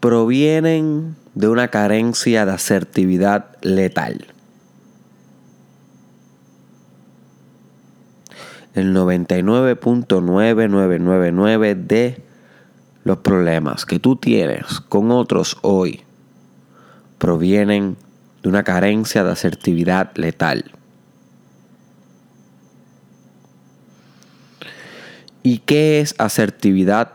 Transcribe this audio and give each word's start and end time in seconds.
provienen 0.00 1.14
de 1.34 1.48
una 1.48 1.68
carencia 1.68 2.44
de 2.44 2.50
asertividad 2.50 3.56
letal. 3.62 4.26
El 8.78 8.94
99.9999 8.94 11.74
de 11.74 12.22
los 13.02 13.18
problemas 13.18 13.84
que 13.84 13.98
tú 13.98 14.14
tienes 14.14 14.78
con 14.88 15.10
otros 15.10 15.58
hoy 15.62 16.04
provienen 17.18 17.96
de 18.40 18.48
una 18.48 18.62
carencia 18.62 19.24
de 19.24 19.32
asertividad 19.32 20.12
letal. 20.14 20.70
¿Y 25.42 25.58
qué 25.58 26.00
es 26.00 26.14
asertividad? 26.18 27.14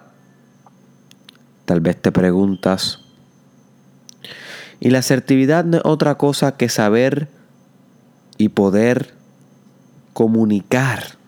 Tal 1.64 1.80
vez 1.80 1.96
te 1.96 2.12
preguntas. 2.12 3.00
Y 4.82 4.90
la 4.90 5.00
asertividad 5.00 5.64
no 5.64 5.78
es 5.78 5.84
otra 5.86 6.16
cosa 6.16 6.58
que 6.58 6.68
saber 6.68 7.30
y 8.38 8.50
poder 8.50 9.14
comunicar 10.12 11.23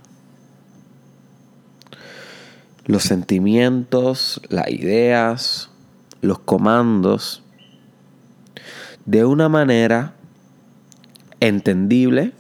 los 2.86 3.04
sentimientos, 3.04 4.42
las 4.50 4.70
ideas, 4.70 5.70
los 6.22 6.40
comandos 6.40 7.44
de 9.06 9.26
una 9.26 9.50
manera 9.50 10.16
entendible 11.40 12.34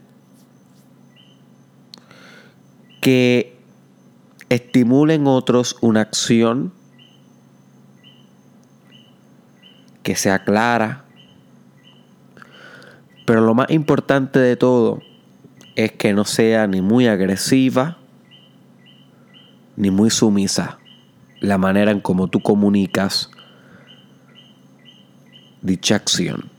que 3.01 3.55
estimulen 4.49 5.27
otros 5.27 5.77
una 5.81 6.01
acción 6.01 6.73
que 10.01 10.15
sea 10.15 10.43
clara. 10.43 11.03
Pero 13.25 13.41
lo 13.41 13.55
más 13.55 13.69
importante 13.71 14.39
de 14.39 14.55
todo 14.55 15.01
es 15.75 15.91
que 15.91 16.13
no 16.13 16.25
sea 16.25 16.67
ni 16.67 16.81
muy 16.81 17.07
agresiva 17.07 17.97
ni 19.75 19.91
muy 19.91 20.09
sumisa 20.09 20.79
la 21.39 21.57
manera 21.57 21.91
en 21.91 21.99
cómo 21.99 22.27
tú 22.27 22.41
comunicas 22.41 23.29
dicha 25.61 25.95
acción. 25.95 26.49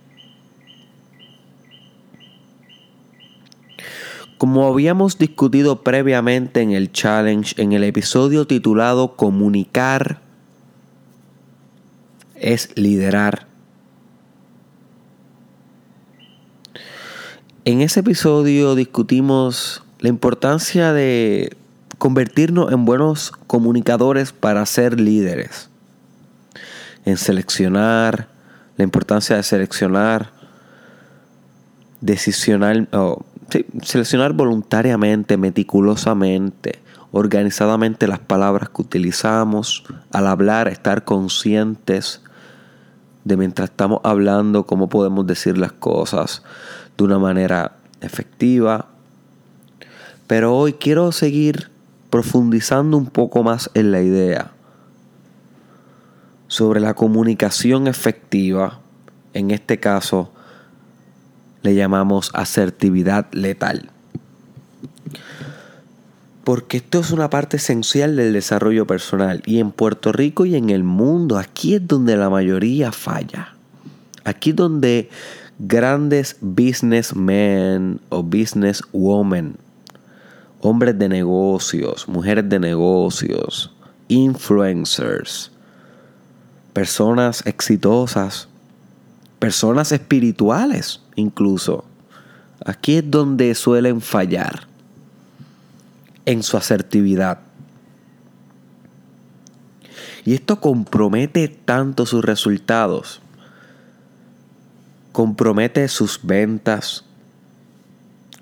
Como 4.39 4.67
habíamos 4.67 5.17
discutido 5.17 5.83
previamente 5.83 6.61
en 6.61 6.73
el 6.73 6.93
challenge, 6.93 7.61
en 7.61 7.73
el 7.73 7.85
episodio 7.85 8.47
titulado 8.47 9.17
Comunicar 9.17 10.21
es 12.35 12.71
liderar. 12.77 13.47
En 17.65 17.81
ese 17.81 18.01
episodio 18.01 18.75
discutimos 18.75 19.83
la 20.01 20.11
importancia 20.11 20.93
de 20.93 21.57
convertirnos 21.99 22.73
en 22.73 22.85
buenos 22.85 23.33
comunicadores 23.47 24.33
para 24.33 24.65
ser 24.67 25.01
líderes. 25.01 25.71
En 27.05 27.17
seleccionar, 27.17 28.29
la 28.77 28.85
importancia 28.85 29.37
de 29.37 29.43
seleccionar, 29.43 30.31
decisional, 32.01 32.89
seleccionar 33.83 34.33
voluntariamente, 34.33 35.37
meticulosamente, 35.37 36.81
organizadamente 37.13 38.07
las 38.07 38.19
palabras 38.19 38.69
que 38.69 38.83
utilizamos 38.83 39.85
al 40.13 40.27
hablar, 40.27 40.69
estar 40.69 41.05
conscientes 41.05 42.21
de 43.25 43.37
mientras 43.37 43.71
estamos 43.71 44.01
hablando 44.05 44.67
cómo 44.67 44.89
podemos 44.89 45.27
decir 45.27 45.59
las 45.59 45.73
cosas 45.73 46.43
de 46.97 47.05
una 47.05 47.19
manera 47.19 47.73
efectiva. 48.01 48.87
Pero 50.27 50.55
hoy 50.57 50.75
quiero 50.75 51.13
seguir 51.13 51.71
profundizando 52.17 52.97
un 52.97 53.09
poco 53.09 53.43
más 53.43 53.71
en 53.75 53.93
la 53.93 54.01
idea 54.01 54.53
sobre 56.49 56.81
la 56.81 56.95
comunicación 56.95 57.89
efectiva, 57.89 58.81
en 59.35 59.51
este 59.51 59.79
caso 59.81 60.33
le 61.61 61.75
llamamos 61.75 62.31
asertividad 62.33 63.27
letal. 63.33 63.91
Porque 66.43 66.79
esto 66.79 67.01
es 67.01 67.11
una 67.11 67.29
parte 67.29 67.59
esencial 67.59 68.17
del 68.17 68.33
desarrollo 68.33 68.87
personal 68.87 69.43
y 69.45 69.59
en 69.59 69.71
Puerto 69.71 70.11
Rico 70.11 70.47
y 70.47 70.57
en 70.57 70.71
el 70.71 70.85
mundo, 70.85 71.37
aquí 71.37 71.75
es 71.75 71.87
donde 71.87 72.17
la 72.17 72.31
mayoría 72.31 72.93
falla. 72.93 73.55
Aquí 74.25 74.51
es 74.51 74.57
donde 74.57 75.11
grandes 75.59 76.39
businessmen 76.41 78.01
o 78.09 78.23
businesswomen, 78.23 79.66
hombres 80.61 80.99
de 80.99 81.09
negocios, 81.09 82.09
mujeres 82.09 82.49
de 82.49 82.59
negocios, 82.59 83.73
influencers, 84.09 85.51
personas 86.73 87.47
exitosas, 87.47 88.49
personas 89.39 89.93
espirituales 89.93 91.01
incluso. 91.15 91.85
Aquí 92.65 92.97
es 92.97 93.11
donde 93.11 93.55
suelen 93.55 94.01
fallar 94.01 94.67
en 96.25 96.43
su 96.43 96.57
asertividad. 96.57 97.39
Y 100.25 100.35
esto 100.35 100.61
compromete 100.61 101.47
tanto 101.47 102.05
sus 102.05 102.25
resultados, 102.25 103.21
compromete 105.13 105.87
sus 105.87 106.19
ventas, 106.23 107.05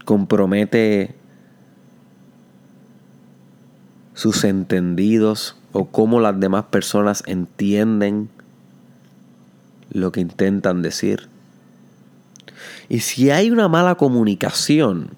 compromete 0.07 1.15
sus 4.15 4.45
entendidos 4.45 5.57
o 5.73 5.87
cómo 5.87 6.21
las 6.21 6.39
demás 6.39 6.65
personas 6.67 7.23
entienden 7.27 8.31
lo 9.91 10.13
que 10.13 10.21
intentan 10.21 10.83
decir. 10.83 11.29
Y 12.89 13.01
si 13.01 13.31
hay 13.31 13.51
una 13.51 13.69
mala 13.69 13.97
comunicación, 13.97 15.11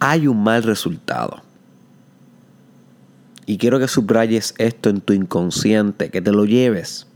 hay 0.00 0.26
un 0.26 0.42
mal 0.42 0.62
resultado. 0.62 1.42
Y 3.46 3.58
quiero 3.58 3.78
que 3.78 3.88
subrayes 3.88 4.54
esto 4.58 4.90
en 4.90 5.00
tu 5.00 5.12
inconsciente, 5.12 6.10
que 6.10 6.20
te 6.20 6.32
lo 6.32 6.44
lleves 6.44 7.06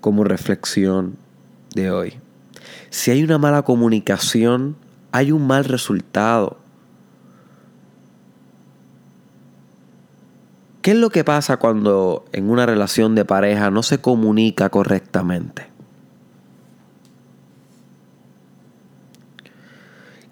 como 0.00 0.24
reflexión 0.24 1.16
de 1.74 1.90
hoy. 1.90 2.14
Si 2.88 3.10
hay 3.10 3.22
una 3.22 3.38
mala 3.38 3.62
comunicación, 3.62 4.76
hay 5.12 5.30
un 5.30 5.46
mal 5.46 5.64
resultado. 5.64 6.59
¿Qué 10.82 10.92
es 10.92 10.96
lo 10.96 11.10
que 11.10 11.24
pasa 11.24 11.58
cuando 11.58 12.24
en 12.32 12.48
una 12.48 12.64
relación 12.64 13.14
de 13.14 13.26
pareja 13.26 13.70
no 13.70 13.82
se 13.82 14.00
comunica 14.00 14.70
correctamente? 14.70 15.66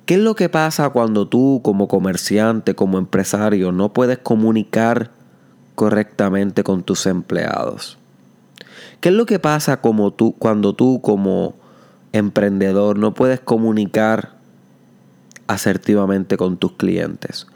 ¿Qué 0.07 0.15
es 0.15 0.21
lo 0.21 0.35
que 0.35 0.49
pasa 0.49 0.89
cuando 0.89 1.29
tú 1.29 1.61
como 1.63 1.87
comerciante, 1.87 2.75
como 2.75 2.97
empresario, 2.97 3.73
no 3.73 3.93
puedes 3.93 4.17
comunicar 4.17 5.11
correctamente 5.75 6.65
con 6.65 6.83
tus 6.83 7.05
empleados? 7.05 7.99
¿Qué 9.03 9.11
es 9.11 9.15
lo 9.15 9.27
que 9.27 9.39
pasa 9.39 9.83
como 9.83 10.13
tú, 10.13 10.35
cuando 10.39 10.73
tú 10.73 11.03
como 11.03 11.57
emprendedor 12.15 12.99
no 12.99 13.13
puedes 13.13 13.39
comunicar 13.39 14.33
asertivamente 15.47 16.39
con 16.39 16.57
tus 16.57 16.73
clientes? 16.73 17.47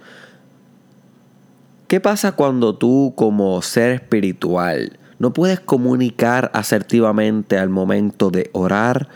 ¿Qué 1.93 2.01
pasa 2.01 2.33
cuando 2.33 2.75
tú 2.75 3.13
como 3.17 3.61
ser 3.61 3.91
espiritual 3.93 4.99
no 5.19 5.35
puedes 5.35 5.61
comunicar 5.61 6.51
asertivamente 6.55 7.59
al 7.59 7.69
momento 7.69 8.31
de 8.31 8.49
orar, 8.55 9.11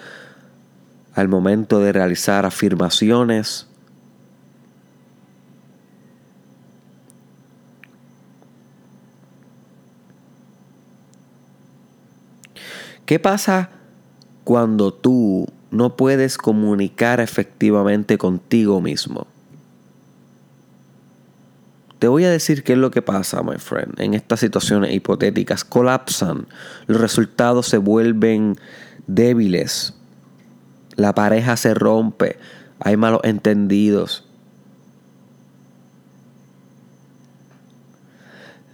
al 1.14 1.26
momento 1.28 1.80
de 1.80 1.94
realizar 1.94 2.44
afirmaciones. 2.44 3.66
¿Qué 13.06 13.18
pasa 13.18 13.70
cuando 14.44 14.92
tú 14.92 15.46
no 15.70 15.96
puedes 15.96 16.36
comunicar 16.36 17.20
efectivamente 17.20 18.18
contigo 18.18 18.82
mismo? 18.82 19.26
Te 21.98 22.08
voy 22.08 22.24
a 22.24 22.30
decir 22.30 22.62
qué 22.62 22.74
es 22.74 22.78
lo 22.78 22.90
que 22.90 23.00
pasa, 23.00 23.42
my 23.42 23.56
friend. 23.58 23.98
En 24.00 24.12
estas 24.12 24.40
situaciones 24.40 24.92
hipotéticas 24.92 25.64
colapsan, 25.64 26.46
los 26.86 27.00
resultados 27.00 27.66
se 27.66 27.78
vuelven 27.78 28.56
débiles, 29.06 29.94
la 30.96 31.14
pareja 31.14 31.56
se 31.56 31.72
rompe, 31.72 32.38
hay 32.80 32.96
malos 32.98 33.20
entendidos. 33.24 34.24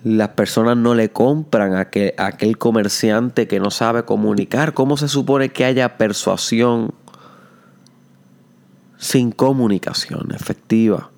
Las 0.02 0.30
personas 0.30 0.76
no 0.76 0.96
le 0.96 1.12
compran 1.12 1.74
a 1.74 1.80
aquel, 1.82 2.14
a 2.18 2.26
aquel 2.26 2.58
comerciante 2.58 3.46
que 3.46 3.60
no 3.60 3.70
sabe 3.70 4.04
comunicar. 4.04 4.74
¿Cómo 4.74 4.96
se 4.96 5.06
supone 5.06 5.50
que 5.50 5.64
haya 5.64 5.96
persuasión 5.96 6.92
sin 8.98 9.30
comunicación 9.30 10.34
efectiva? 10.34 11.11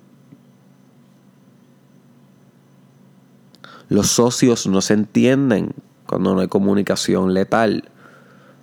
Los 3.89 4.07
socios 4.07 4.67
no 4.67 4.81
se 4.81 4.93
entienden 4.93 5.73
cuando 6.07 6.33
no 6.33 6.41
hay 6.41 6.47
comunicación 6.47 7.33
letal, 7.33 7.89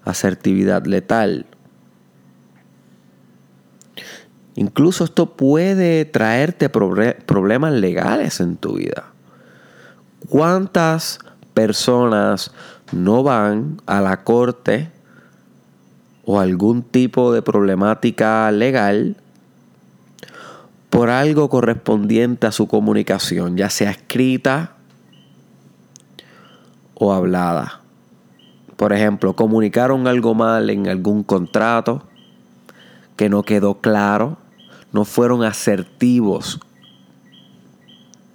asertividad 0.05 0.85
letal. 0.87 1.47
Incluso 4.55 5.05
esto 5.05 5.37
puede 5.37 6.05
traerte 6.05 6.69
problemas 6.69 7.73
legales 7.73 8.41
en 8.41 8.57
tu 8.57 8.75
vida. 8.75 9.07
¿Cuántas 10.29 11.19
personas 11.55 12.53
no 12.93 13.23
van 13.23 13.81
a 13.87 14.01
la 14.01 14.25
corte 14.25 14.91
o 16.25 16.39
algún 16.39 16.83
tipo 16.83 17.33
de 17.33 17.43
problemática 17.43 18.51
legal 18.53 19.17
por 20.91 21.09
algo 21.09 21.49
correspondiente 21.49 22.47
a 22.47 22.53
su 22.53 22.69
comunicación, 22.69 23.57
ya 23.57 23.71
sea 23.71 23.91
escrita 23.91 24.77
o 27.03 27.13
hablada. 27.13 27.81
Por 28.77 28.93
ejemplo, 28.93 29.35
comunicaron 29.35 30.07
algo 30.07 30.35
mal 30.35 30.71
en 30.71 30.87
algún 30.87 31.25
contrato 31.25 32.05
que 33.17 33.29
no 33.29 33.43
quedó 33.43 33.81
claro, 33.81 34.39
no 34.93 35.05
fueron 35.05 35.43
asertivos 35.43 36.61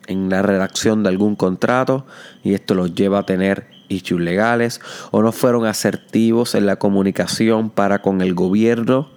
en 0.08 0.30
la 0.30 0.42
redacción 0.42 1.04
de 1.04 1.10
algún 1.10 1.38
contrato 1.38 2.06
y 2.44 2.56
esto 2.56 2.74
los 2.74 2.94
lleva 2.94 3.20
a 3.20 3.26
tener 3.26 3.68
issues 3.88 4.20
legales 4.20 4.82
o 5.12 5.22
no 5.22 5.32
fueron 5.32 5.66
asertivos 5.66 6.54
en 6.54 6.66
la 6.66 6.76
comunicación 6.76 7.70
para 7.70 8.02
con 8.02 8.22
el 8.22 8.34
gobierno, 8.34 9.10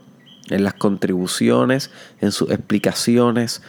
en 0.49 0.63
las 0.63 0.75
contribuciones, 0.75 1.91
en 2.21 2.31
sus 2.31 2.51
explicaciones 2.51 3.63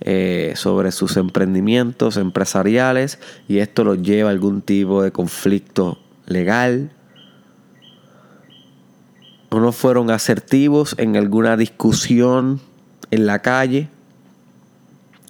eh, 0.00 0.52
sobre 0.54 0.92
sus 0.92 1.16
emprendimientos 1.16 2.16
empresariales 2.16 3.18
y 3.48 3.58
esto 3.58 3.82
los 3.82 4.00
lleva 4.00 4.28
a 4.28 4.32
algún 4.32 4.62
tipo 4.62 5.02
de 5.02 5.10
conflicto 5.10 5.98
legal. 6.26 6.92
O 9.50 9.58
no 9.60 9.72
fueron 9.72 10.10
asertivos 10.10 10.94
en 10.98 11.16
alguna 11.16 11.56
discusión 11.56 12.60
en 13.10 13.26
la 13.26 13.40
calle, 13.40 13.88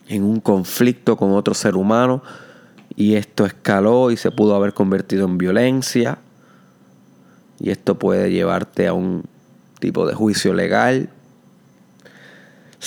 en 0.09 0.25
un 0.25 0.41
conflicto 0.41 1.17
con 1.17 1.32
otro 1.32 1.55
ser 1.55 1.76
humano 1.76 2.23
y 2.94 3.15
esto 3.15 3.47
escaló 3.47 4.11
y 4.11 4.17
se 4.17 4.31
pudo 4.31 4.55
haber 4.55 4.75
convertido 4.75 5.26
en 5.26 5.38
violencia 5.38 6.19
y 7.61 7.70
esto 7.70 7.99
puede 7.99 8.31
llevarte 8.31 8.87
a 8.87 8.93
un 8.93 9.25
tipo 9.79 10.06
de 10.06 10.15
juicio 10.15 10.53
legal 10.53 11.11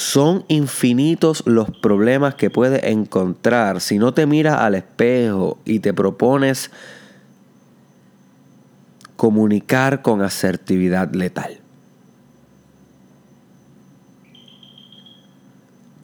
son 0.01 0.45
infinitos 0.47 1.43
los 1.45 1.69
problemas 1.69 2.33
que 2.33 2.49
puedes 2.49 2.83
encontrar 2.85 3.81
si 3.81 3.99
no 3.99 4.15
te 4.15 4.25
miras 4.25 4.59
al 4.59 4.73
espejo 4.73 5.59
y 5.63 5.79
te 5.79 5.93
propones 5.93 6.71
comunicar 9.15 10.01
con 10.01 10.23
asertividad 10.23 11.13
letal. 11.13 11.59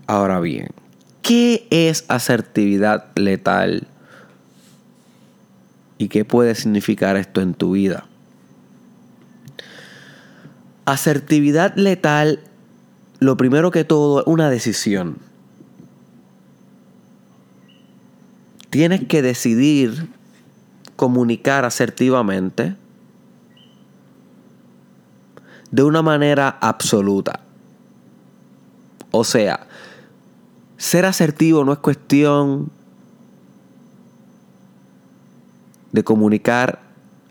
Ahora 0.06 0.42
bien, 0.42 0.68
¿qué 1.24 1.66
es 1.72 2.06
asertividad 2.08 3.08
letal? 3.16 3.88
¿Y 5.98 6.10
qué 6.10 6.24
puede 6.24 6.54
significar 6.54 7.18
esto 7.18 7.42
en 7.42 7.56
tu 7.56 7.72
vida? 7.72 8.06
Asertividad 10.86 11.76
letal 11.76 12.42
lo 13.20 13.38
primero 13.38 13.72
que 13.72 13.84
todo, 13.84 14.24
una 14.26 14.50
decisión. 14.50 15.18
Tienes 18.70 19.08
que 19.08 19.22
decidir 19.22 20.10
comunicar 20.96 21.66
asertivamente 21.66 22.76
de 25.72 25.84
una 25.84 26.02
manera 26.02 26.58
absoluta. 26.62 27.42
O 29.12 29.24
sea, 29.24 29.68
ser 30.78 31.06
asertivo 31.06 31.64
no 31.64 31.74
es 31.74 31.80
cuestión 31.80 32.70
de 35.92 36.04
comunicar 36.04 36.82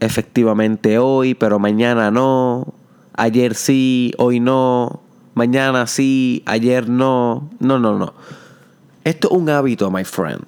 efectivamente 0.01 0.99
hoy, 0.99 1.35
pero 1.35 1.59
mañana 1.59 2.11
no, 2.11 2.75
ayer 3.15 3.55
sí, 3.55 4.13
hoy 4.19 4.41
no 4.41 5.06
mañana 5.37 5.87
sí, 5.87 6.43
ayer 6.47 6.89
no. 6.89 7.49
No, 7.61 7.79
no, 7.79 7.97
no. 7.97 8.15
Esto 9.05 9.29
es 9.31 9.37
un 9.37 9.49
hábito, 9.51 9.91
my 9.91 10.03
friend. 10.03 10.43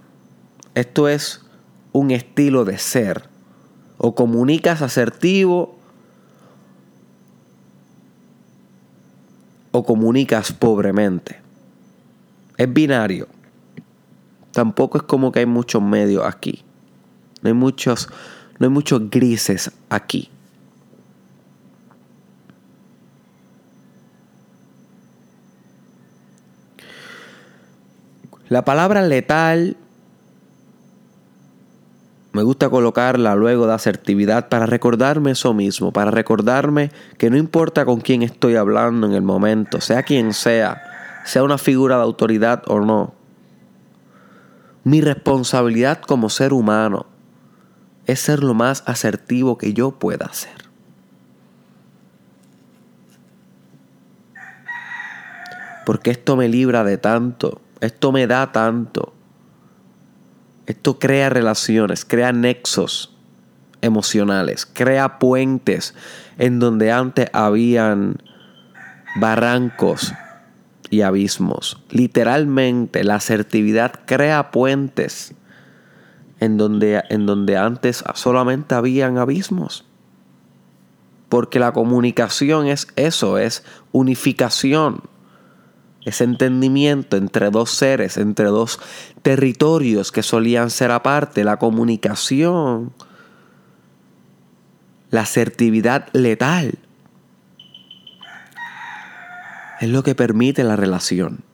Esto 0.75 1.09
es 1.09 1.43
un 1.93 2.11
estilo 2.11 2.65
de 2.65 2.79
ser. 2.79 3.29
O 3.99 4.15
comunicas 4.15 4.83
asertivo 4.83 5.79
o 9.71 9.85
comunicas 9.85 10.53
pobremente. 10.53 11.39
Es 12.57 12.73
binario. 12.73 13.29
Tampoco 14.53 14.99
es 14.99 15.05
como 15.05 15.31
que 15.31 15.41
hay 15.41 15.47
muchos 15.47 15.83
medios 15.83 16.25
aquí. 16.25 16.65
No 17.43 17.49
hay 17.49 17.55
muchos, 17.55 18.09
no 18.59 18.67
hay 18.67 18.73
muchos 18.73 19.11
grises 19.11 19.71
aquí. 19.91 20.31
La 28.49 28.65
palabra 28.65 29.03
letal 29.03 29.77
me 32.33 32.43
gusta 32.43 32.71
colocarla 32.71 33.35
luego 33.35 33.67
de 33.67 33.75
asertividad 33.75 34.49
para 34.49 34.65
recordarme 34.65 35.33
eso 35.33 35.55
mismo, 35.55 35.93
para 35.93 36.11
recordarme 36.11 36.91
que 37.19 37.31
no 37.31 37.37
importa 37.37 37.85
con 37.85 38.01
quién 38.01 38.23
estoy 38.23 38.57
hablando 38.57 39.07
en 39.07 39.15
el 39.15 39.23
momento, 39.23 39.81
sea 39.81 40.03
quien 40.03 40.33
sea, 40.33 40.83
sea 41.25 41.43
una 41.43 41.59
figura 41.59 41.97
de 41.97 42.03
autoridad 42.03 42.63
o 42.67 42.81
no, 42.81 43.15
mi 44.85 45.01
responsabilidad 45.01 46.01
como 46.01 46.31
ser 46.31 46.53
humano 46.53 47.07
es 48.07 48.21
ser 48.21 48.43
lo 48.43 48.55
más 48.55 48.83
asertivo 48.87 49.59
que 49.59 49.75
yo 49.75 49.91
pueda 49.91 50.33
ser. 50.33 50.69
Porque 55.85 56.11
esto 56.11 56.37
me 56.37 56.49
libra 56.49 56.85
de 56.85 56.99
tanto 56.99 57.61
esto 57.81 58.13
me 58.13 58.27
da 58.27 58.53
tanto. 58.53 59.15
Esto 60.67 60.99
crea 60.99 61.31
relaciones, 61.31 62.05
crea 62.05 62.33
nexos 62.33 63.15
emocionales, 63.81 64.67
crea 64.67 65.19
puentes 65.19 65.95
en 66.37 66.59
donde 66.59 66.93
antes 66.93 67.31
habían 67.33 68.19
barrancos 69.17 70.13
y 70.91 71.03
abismos. 71.03 71.81
Literalmente, 71.91 73.05
la 73.05 73.17
asertividad 73.17 74.01
crea 74.07 74.51
puentes 74.51 75.35
en 76.41 76.57
donde, 76.57 77.03
en 77.09 77.27
donde 77.27 77.57
antes 77.57 78.05
solamente 78.15 78.75
habían 78.75 79.19
abismos. 79.19 79.85
Porque 81.29 81.59
la 81.59 81.73
comunicación 81.73 82.67
es 82.67 82.89
eso, 82.97 83.39
es 83.39 83.65
unificación 83.93 85.03
ese 86.05 86.25
entendimiento 86.25 87.17
entre 87.17 87.51
dos 87.51 87.71
seres, 87.71 88.17
entre 88.17 88.47
dos 88.47 88.81
territorios 89.23 90.13
que 90.13 90.23
solían 90.23 90.71
ser 90.71 90.91
aparte, 90.91 91.45
la 91.45 91.59
comunicación, 91.59 92.93
la 95.11 95.23
asertividad 95.23 96.09
letal, 96.13 96.79
es 99.81 99.89
lo 99.89 100.03
que 100.03 100.15
permite 100.15 100.65
la 100.65 100.77
relación. 100.77 101.45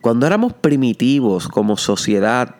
Cuando 0.00 0.26
éramos 0.26 0.54
primitivos 0.54 1.48
como 1.48 1.76
sociedad, 1.76 2.56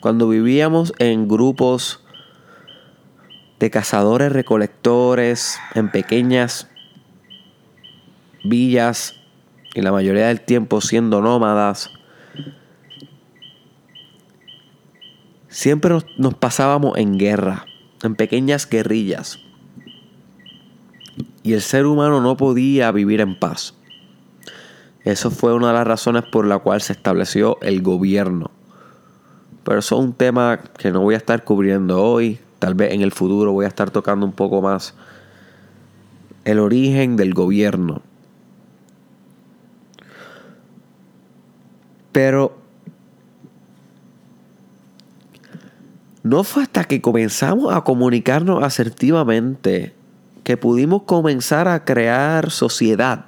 cuando 0.00 0.28
vivíamos 0.28 0.92
en 0.98 1.26
grupos 1.26 2.05
de 3.58 3.70
cazadores 3.70 4.32
recolectores 4.32 5.58
en 5.74 5.90
pequeñas 5.90 6.68
villas 8.44 9.14
y 9.74 9.82
la 9.82 9.92
mayoría 9.92 10.28
del 10.28 10.40
tiempo 10.40 10.80
siendo 10.80 11.20
nómadas, 11.20 11.90
siempre 15.48 15.98
nos, 16.16 16.34
pasábamos 16.34 16.96
en 16.96 17.18
guerra, 17.18 17.66
en 18.02 18.14
pequeñas 18.14 18.68
guerrillas. 18.68 19.38
Y 21.42 21.52
el 21.52 21.60
ser 21.60 21.86
humano 21.86 22.20
no 22.20 22.36
podía 22.36 22.90
vivir 22.90 23.20
en 23.20 23.38
paz. 23.38 23.74
Eso 25.04 25.30
fue 25.30 25.54
una 25.54 25.68
de 25.68 25.74
las 25.74 25.86
razones 25.86 26.24
por 26.24 26.46
la 26.46 26.58
cual 26.58 26.80
se 26.80 26.92
estableció 26.92 27.58
el 27.60 27.82
gobierno. 27.82 28.50
Pero 29.62 29.78
eso 29.78 29.96
es 29.98 30.04
un 30.04 30.12
tema 30.14 30.58
que 30.78 30.90
no 30.90 31.02
voy 31.02 31.14
a 31.14 31.18
estar 31.18 31.44
cubriendo 31.44 32.02
hoy. 32.02 32.40
Tal 32.58 32.74
vez 32.74 32.92
en 32.92 33.02
el 33.02 33.12
futuro 33.12 33.52
voy 33.52 33.64
a 33.64 33.68
estar 33.68 33.90
tocando 33.90 34.24
un 34.24 34.32
poco 34.32 34.62
más 34.62 34.94
el 36.44 36.58
origen 36.58 37.16
del 37.16 37.34
gobierno. 37.34 38.02
Pero 42.12 42.56
no 46.22 46.44
fue 46.44 46.62
hasta 46.62 46.84
que 46.84 47.00
comenzamos 47.00 47.74
a 47.74 47.82
comunicarnos 47.82 48.62
asertivamente 48.62 49.94
que 50.44 50.56
pudimos 50.56 51.02
comenzar 51.02 51.68
a 51.68 51.84
crear 51.84 52.50
sociedad 52.50 53.26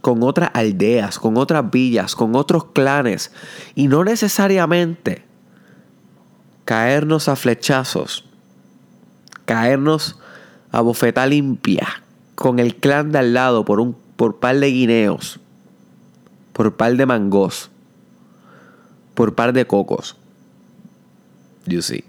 con 0.00 0.22
otras 0.22 0.50
aldeas, 0.52 1.18
con 1.18 1.38
otras 1.38 1.70
villas, 1.70 2.14
con 2.14 2.36
otros 2.36 2.66
clanes, 2.66 3.32
y 3.74 3.88
no 3.88 4.04
necesariamente 4.04 5.24
caernos 6.64 7.28
a 7.28 7.36
flechazos, 7.36 8.24
caernos 9.44 10.18
a 10.72 10.80
bofeta 10.80 11.26
limpia 11.26 12.02
con 12.34 12.58
el 12.58 12.76
clan 12.76 13.12
de 13.12 13.18
al 13.18 13.34
lado 13.34 13.64
por 13.64 13.80
un 13.80 13.96
por 14.16 14.38
par 14.38 14.58
de 14.58 14.68
guineos, 14.68 15.40
por 16.52 16.76
par 16.76 16.96
de 16.96 17.06
mangos, 17.06 17.70
por 19.14 19.34
par 19.34 19.52
de 19.52 19.66
cocos. 19.66 20.16
You 21.66 21.82
see. 21.82 22.04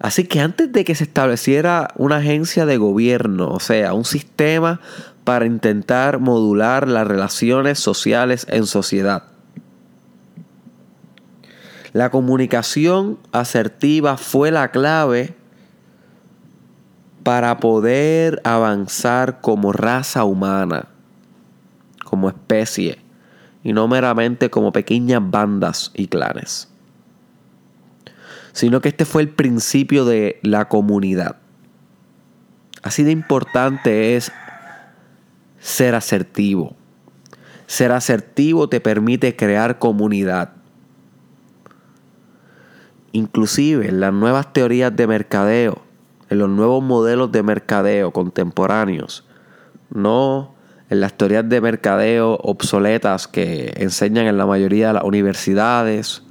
Así 0.00 0.24
que 0.24 0.40
antes 0.40 0.72
de 0.72 0.84
que 0.84 0.94
se 0.94 1.04
estableciera 1.04 1.88
una 1.96 2.16
agencia 2.16 2.66
de 2.66 2.76
gobierno, 2.76 3.48
o 3.48 3.60
sea, 3.60 3.94
un 3.94 4.04
sistema 4.04 4.80
para 5.24 5.44
intentar 5.44 6.20
modular 6.20 6.88
las 6.88 7.06
relaciones 7.06 7.80
sociales 7.80 8.46
en 8.48 8.66
sociedad. 8.66 9.24
La 11.92 12.10
comunicación 12.10 13.18
asertiva 13.32 14.16
fue 14.16 14.50
la 14.50 14.70
clave 14.70 15.34
para 17.22 17.58
poder 17.58 18.40
avanzar 18.44 19.40
como 19.40 19.72
raza 19.72 20.24
humana, 20.24 20.88
como 22.04 22.28
especie, 22.28 22.98
y 23.62 23.72
no 23.72 23.88
meramente 23.88 24.50
como 24.50 24.72
pequeñas 24.72 25.22
bandas 25.22 25.90
y 25.94 26.08
clanes, 26.08 26.68
sino 28.52 28.80
que 28.80 28.88
este 28.88 29.04
fue 29.04 29.22
el 29.22 29.28
principio 29.28 30.04
de 30.04 30.40
la 30.42 30.68
comunidad. 30.68 31.36
Así 32.82 33.02
de 33.02 33.10
importante 33.10 34.16
es 34.16 34.32
ser 35.58 35.94
asertivo. 35.94 36.76
Ser 37.66 37.92
asertivo 37.92 38.68
te 38.68 38.80
permite 38.80 39.36
crear 39.36 39.78
comunidad. 39.78 40.52
Inclusive 43.12 43.88
en 43.88 44.00
las 44.00 44.12
nuevas 44.12 44.52
teorías 44.52 44.94
de 44.94 45.06
mercadeo, 45.06 45.82
en 46.28 46.38
los 46.38 46.48
nuevos 46.48 46.82
modelos 46.82 47.32
de 47.32 47.42
mercadeo 47.42 48.10
contemporáneos, 48.12 49.24
no 49.90 50.54
en 50.90 51.00
las 51.00 51.14
teorías 51.14 51.48
de 51.48 51.60
mercadeo 51.60 52.38
obsoletas 52.42 53.28
que 53.28 53.72
enseñan 53.76 54.26
en 54.26 54.38
la 54.38 54.46
mayoría 54.46 54.88
de 54.88 54.94
las 54.94 55.04
universidades, 55.04 56.22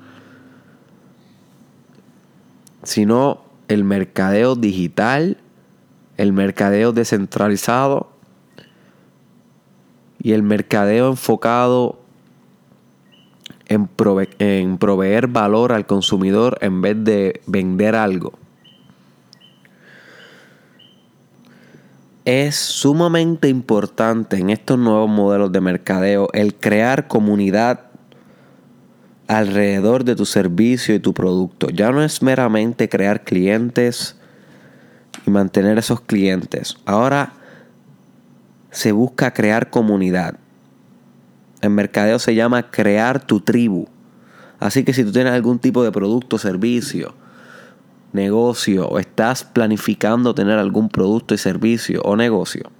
sino 2.83 3.41
el 3.67 3.83
mercadeo 3.83 4.55
digital, 4.55 5.37
el 6.17 6.33
mercadeo 6.33 6.93
descentralizado 6.93 8.09
y 10.19 10.31
el 10.33 10.41
mercadeo 10.41 11.09
enfocado 11.09 11.99
en, 13.67 14.77
proveer 14.77 15.27
valor 15.27 15.73
al 15.73 15.85
consumidor 15.85 16.57
en 16.61 16.81
vez 16.81 16.97
de 17.03 17.41
vender 17.45 17.95
algo. 17.95 18.33
Es 22.25 22.55
sumamente 22.55 23.47
importante 23.47 24.37
en 24.37 24.49
estos 24.49 24.77
nuevos 24.77 25.09
modelos 25.09 25.51
de 25.51 25.61
mercadeo 25.61 26.27
el 26.33 26.55
crear 26.55 27.07
comunidad 27.07 27.85
alrededor 29.27 30.03
de 30.03 30.15
tu 30.15 30.25
servicio 30.25 30.95
y 30.95 30.99
tu 30.99 31.13
producto. 31.13 31.69
Ya 31.69 31.91
no 31.91 32.03
es 32.03 32.21
meramente 32.21 32.89
crear 32.89 33.23
clientes 33.23 34.17
y 35.25 35.29
mantener 35.29 35.77
esos 35.77 36.01
clientes. 36.01 36.77
Ahora 36.85 37.33
se 38.71 38.91
busca 38.91 39.33
crear 39.33 39.69
comunidad. 39.69 40.35
En 41.61 41.73
mercadeo 41.73 42.19
se 42.19 42.35
llama 42.35 42.69
crear 42.69 43.25
tu 43.25 43.39
tribu. 43.39 43.87
Así 44.59 44.83
que 44.83 44.93
si 44.93 45.03
tú 45.03 45.11
tienes 45.11 45.33
algún 45.33 45.59
tipo 45.59 45.83
de 45.83 45.91
producto, 45.91 46.37
servicio, 46.37 47.13
negocio 48.13 48.87
o 48.87 48.99
estás 48.99 49.43
planificando 49.43 50.33
tener 50.33 50.57
algún 50.57 50.89
producto 50.89 51.33
y 51.33 51.37
servicio 51.37 52.01
o 52.03 52.15
negocio, 52.15 52.71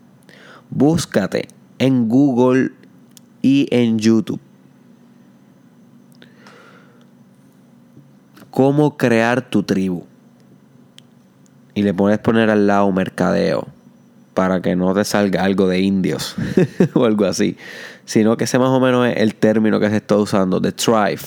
búscate 0.70 1.48
en 1.80 2.08
Google 2.08 2.72
y 3.42 3.68
en 3.72 4.00
YouTube. 4.00 4.40
Cómo 8.50 8.98
crear 8.98 9.50
tu 9.50 9.64
tribu. 9.64 10.06
Y 11.76 11.84
le 11.84 11.94
puedes 11.94 12.18
poner 12.18 12.50
al 12.50 12.66
lado 12.66 12.92
mercadeo 12.92 13.68
para 14.34 14.62
que 14.62 14.76
no 14.76 14.94
te 14.94 15.04
salga 15.04 15.44
algo 15.44 15.68
de 15.68 15.80
indios 15.80 16.36
o 16.94 17.06
algo 17.06 17.26
así, 17.26 17.58
sino 18.08 18.38
que 18.38 18.46
ese 18.46 18.58
más 18.58 18.70
o 18.70 18.80
menos 18.80 19.06
es 19.06 19.18
el 19.18 19.36
término 19.36 19.82
que 19.82 19.90
se 19.90 19.98
está 19.98 20.16
usando, 20.16 20.62
de 20.62 20.72
tribe, 20.72 21.20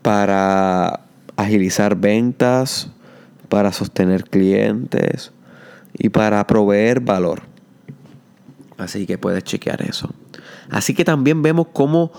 para 0.00 1.00
agilizar 1.36 1.94
ventas, 1.94 2.88
para 3.50 3.72
sostener 3.72 4.24
clientes 4.24 5.30
y 5.92 6.08
para 6.08 6.46
proveer 6.46 7.00
valor. 7.00 7.42
Así 8.78 9.06
que 9.06 9.18
puedes 9.18 9.44
chequear 9.44 9.82
eso. 9.82 10.08
Así 10.70 10.94
que 10.94 11.04
también 11.04 11.42
vemos 11.42 11.66
cómo 11.74 12.12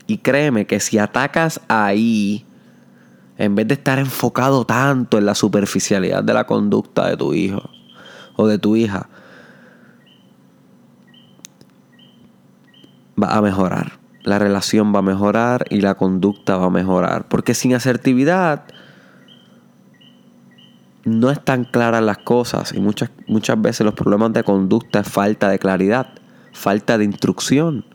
Y 0.08 0.18
créeme 0.18 0.66
que 0.66 0.80
si 0.80 0.98
atacas 0.98 1.62
ahí, 1.68 2.46
en 3.38 3.56
vez 3.56 3.68
de 3.68 3.76
estar 3.76 4.00
enfocado 4.00 4.66
tanto 4.66 5.18
en 5.18 5.26
la 5.26 5.36
superficialidad 5.36 6.24
de 6.24 6.34
la 6.34 6.46
conducta 6.46 7.08
de 7.08 7.16
tu 7.16 7.34
hijo, 7.34 7.70
o 8.36 8.48
de 8.48 8.58
tu 8.58 8.76
hija, 8.76 9.08
va 13.22 13.36
a 13.36 13.42
mejorar. 13.42 14.00
La 14.24 14.40
relación 14.40 14.94
va 14.94 15.00
a 15.00 15.04
mejorar 15.04 15.66
y 15.70 15.82
la 15.82 15.96
conducta 15.96 16.58
va 16.58 16.68
a 16.68 16.70
mejorar. 16.70 17.28
Porque 17.28 17.54
sin 17.54 17.74
asertividad 17.74 18.64
no 21.04 21.32
están 21.32 21.66
claras 21.66 22.04
las 22.04 22.20
cosas 22.20 22.74
y 22.74 22.80
muchas, 22.80 23.10
muchas 23.28 23.60
veces 23.62 23.86
los 23.86 23.94
problemas 23.94 24.34
de 24.34 24.44
conducta 24.44 25.00
es 25.00 25.08
falta 25.10 25.50
de 25.50 25.60
claridad, 25.60 26.08
falta 26.54 26.98
de 26.98 27.06
instrucción. 27.06 27.86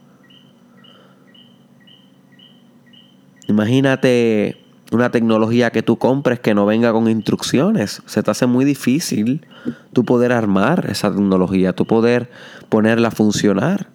Imagínate 3.47 4.57
una 4.91 5.09
tecnología 5.09 5.71
que 5.71 5.83
tú 5.83 5.97
compres 5.97 6.39
que 6.39 6.53
no 6.53 6.65
venga 6.65 6.91
con 6.91 7.09
instrucciones. 7.09 8.01
Se 8.05 8.23
te 8.23 8.31
hace 8.31 8.45
muy 8.45 8.65
difícil 8.65 9.45
tú 9.93 10.03
poder 10.05 10.31
armar 10.31 10.87
esa 10.89 11.09
tecnología, 11.11 11.73
tú 11.73 11.85
poder 11.85 12.29
ponerla 12.69 13.09
a 13.09 13.11
funcionar. 13.11 13.89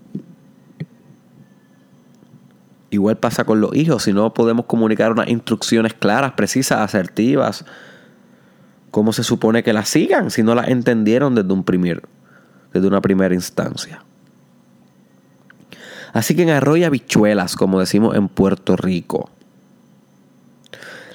Igual 2.91 3.17
pasa 3.17 3.45
con 3.45 3.61
los 3.61 3.75
hijos, 3.75 4.03
si 4.03 4.13
no 4.13 4.35
podemos 4.35 4.67
comunicar 4.67 5.13
unas 5.13 5.29
instrucciones 5.29 5.95
claras, 5.95 6.33
precisas, 6.33 6.81
asertivas, 6.81 7.65
¿cómo 8.93 9.13
se 9.13 9.25
supone 9.25 9.65
que 9.65 9.73
las 9.73 9.89
sigan 9.89 10.31
si 10.31 10.45
no 10.45 10.55
las 10.55 10.69
entendieron 10.69 11.35
desde, 11.35 11.53
un 11.53 11.65
primer, 11.65 12.05
desde 12.73 12.87
una 12.87 13.01
primera 13.01 13.35
instancia? 13.35 14.05
Así 16.13 16.37
que 16.37 16.43
en 16.43 16.51
arroyo 16.51 16.89
bichuelas, 16.91 17.57
como 17.57 17.81
decimos 17.81 18.15
en 18.15 18.29
Puerto 18.29 18.77
Rico, 18.77 19.31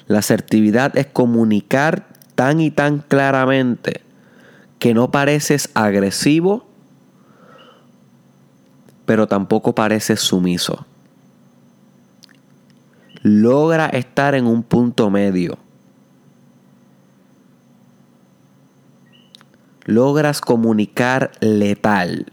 la 0.08 0.18
asertividad 0.18 0.96
es 0.98 1.06
comunicar 1.06 2.08
tan 2.34 2.60
y 2.60 2.70
tan 2.70 2.98
claramente 2.98 4.02
que 4.78 4.92
no 4.92 5.10
pareces 5.10 5.70
agresivo, 5.74 6.66
pero 9.06 9.28
tampoco 9.28 9.74
pareces 9.74 10.20
sumiso. 10.20 10.84
Logra 13.22 13.86
estar 13.86 14.34
en 14.34 14.46
un 14.46 14.62
punto 14.62 15.10
medio. 15.10 15.58
Logras 19.88 20.42
comunicar 20.42 21.32
letal, 21.40 22.26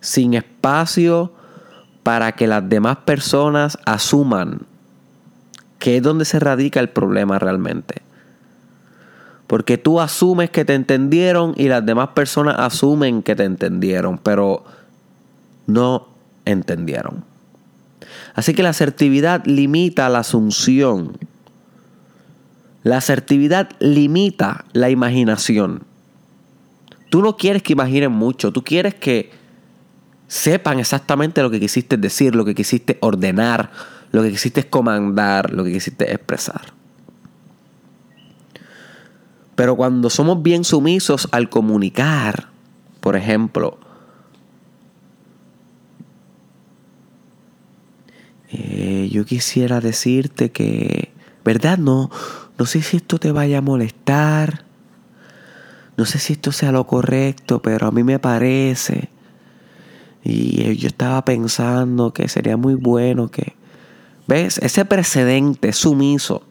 sin 0.00 0.32
espacio 0.32 1.30
para 2.02 2.32
que 2.32 2.46
las 2.46 2.66
demás 2.66 2.96
personas 3.04 3.78
asuman 3.84 4.66
que 5.78 5.98
es 5.98 6.02
donde 6.02 6.24
se 6.24 6.40
radica 6.40 6.80
el 6.80 6.88
problema 6.88 7.38
realmente. 7.38 8.02
Porque 9.46 9.76
tú 9.76 10.00
asumes 10.00 10.48
que 10.48 10.64
te 10.64 10.74
entendieron 10.74 11.52
y 11.54 11.68
las 11.68 11.84
demás 11.84 12.08
personas 12.14 12.56
asumen 12.58 13.22
que 13.22 13.36
te 13.36 13.44
entendieron, 13.44 14.16
pero 14.16 14.64
no 15.66 16.08
entendieron. 16.44 17.24
Así 18.34 18.54
que 18.54 18.62
la 18.62 18.70
asertividad 18.70 19.44
limita 19.44 20.08
la 20.08 20.20
asunción. 20.20 21.18
La 22.82 22.98
asertividad 22.98 23.68
limita 23.80 24.64
la 24.72 24.90
imaginación. 24.90 25.87
Tú 27.10 27.22
no 27.22 27.36
quieres 27.36 27.62
que 27.62 27.72
imaginen 27.72 28.12
mucho, 28.12 28.52
tú 28.52 28.62
quieres 28.62 28.94
que 28.94 29.30
sepan 30.26 30.78
exactamente 30.78 31.42
lo 31.42 31.50
que 31.50 31.58
quisiste 31.58 31.96
decir, 31.96 32.34
lo 32.34 32.44
que 32.44 32.54
quisiste 32.54 32.98
ordenar, 33.00 33.70
lo 34.12 34.22
que 34.22 34.30
quisiste 34.30 34.68
comandar, 34.68 35.52
lo 35.52 35.64
que 35.64 35.72
quisiste 35.72 36.12
expresar. 36.12 36.72
Pero 39.54 39.74
cuando 39.74 40.08
somos 40.08 40.42
bien 40.42 40.64
sumisos 40.64 41.28
al 41.32 41.48
comunicar, 41.48 42.48
por 43.00 43.16
ejemplo, 43.16 43.78
eh, 48.50 49.08
yo 49.10 49.24
quisiera 49.24 49.80
decirte 49.80 50.52
que, 50.52 51.10
¿verdad? 51.44 51.78
No, 51.78 52.10
no 52.56 52.66
sé 52.66 52.82
si 52.82 52.98
esto 52.98 53.18
te 53.18 53.32
vaya 53.32 53.58
a 53.58 53.62
molestar. 53.62 54.67
No 55.98 56.06
sé 56.06 56.18
si 56.18 56.32
esto 56.32 56.52
sea 56.52 56.72
lo 56.72 56.86
correcto, 56.86 57.60
pero 57.60 57.88
a 57.88 57.90
mí 57.90 58.02
me 58.02 58.18
parece. 58.18 59.10
Y 60.24 60.76
yo 60.76 60.88
estaba 60.88 61.24
pensando 61.24 62.14
que 62.14 62.28
sería 62.28 62.56
muy 62.56 62.74
bueno 62.74 63.30
que 63.30 63.58
¿Ves? 64.28 64.58
Ese 64.58 64.84
precedente 64.84 65.72
sumiso. 65.72 66.42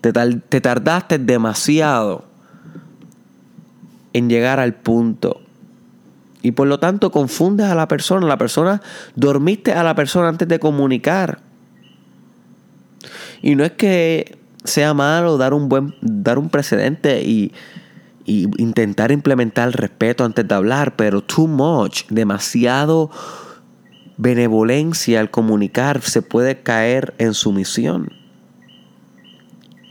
Te, 0.00 0.12
te 0.12 0.60
tardaste 0.60 1.18
demasiado 1.18 2.24
en 4.12 4.28
llegar 4.28 4.58
al 4.58 4.74
punto. 4.74 5.40
Y 6.42 6.50
por 6.50 6.66
lo 6.66 6.80
tanto 6.80 7.12
confundes 7.12 7.66
a 7.66 7.76
la 7.76 7.86
persona. 7.86 8.26
La 8.26 8.36
persona, 8.36 8.82
dormiste 9.14 9.72
a 9.72 9.84
la 9.84 9.94
persona 9.94 10.28
antes 10.28 10.48
de 10.48 10.58
comunicar. 10.58 11.38
Y 13.42 13.54
no 13.54 13.64
es 13.64 13.72
que 13.72 14.36
sea 14.64 14.94
malo 14.94 15.36
dar 15.38 15.54
un 15.54 15.68
buen, 15.68 15.94
dar 16.00 16.38
un 16.38 16.48
precedente 16.48 17.22
y, 17.22 17.52
y 18.24 18.48
intentar 18.60 19.12
implementar 19.12 19.68
el 19.68 19.74
respeto 19.74 20.24
antes 20.24 20.48
de 20.48 20.54
hablar, 20.54 20.96
pero 20.96 21.22
too 21.22 21.46
much, 21.46 22.06
demasiado 22.08 23.10
benevolencia 24.16 25.20
al 25.20 25.30
comunicar 25.30 26.00
se 26.02 26.22
puede 26.22 26.62
caer 26.62 27.14
en 27.18 27.34
sumisión 27.34 28.12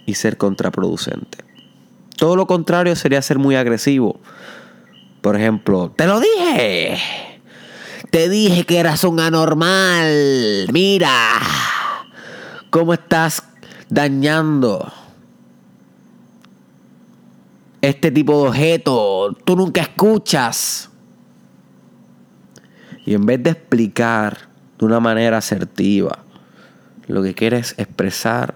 y 0.06 0.16
ser 0.16 0.38
contraproducente. 0.38 1.40
Todo 2.18 2.36
lo 2.36 2.48
contrario 2.48 2.96
sería 2.96 3.22
ser 3.22 3.40
muy 3.40 3.56
agresivo. 3.56 4.20
Por 5.22 5.36
ejemplo, 5.36 5.94
te 5.96 6.08
lo 6.08 6.20
dije. 6.20 6.98
Te 8.10 8.30
dije 8.30 8.66
que 8.66 8.80
eras 8.80 9.04
un 9.04 9.20
anormal. 9.20 10.68
Mira 10.72 11.40
cómo 12.70 12.94
estás 12.94 13.44
dañando 13.94 14.92
este 17.82 18.12
tipo 18.12 18.42
de 18.42 18.50
objeto. 18.50 19.38
Tú 19.46 19.56
nunca 19.56 19.82
escuchas. 19.82 20.90
Y 23.06 23.14
en 23.14 23.26
vez 23.26 23.44
de 23.44 23.52
explicar 23.52 24.50
de 24.80 24.86
una 24.86 25.00
manera 25.00 25.38
asertiva 25.38 26.20
lo 27.08 27.22
que 27.22 27.36
quieres 27.36 27.76
expresar, 27.78 28.56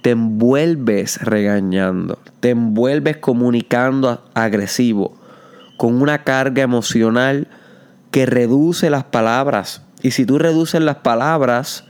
te 0.00 0.10
envuelves 0.12 1.20
regañando, 1.22 2.20
te 2.38 2.50
envuelves 2.50 3.16
comunicando 3.16 4.24
agresivo, 4.34 5.18
con 5.76 6.00
una 6.00 6.22
carga 6.22 6.62
emocional 6.62 7.48
que 8.12 8.24
reduce 8.24 8.88
las 8.88 9.02
palabras. 9.02 9.82
Y 10.02 10.12
si 10.12 10.24
tú 10.24 10.38
reduces 10.38 10.80
las 10.80 10.98
palabras, 10.98 11.85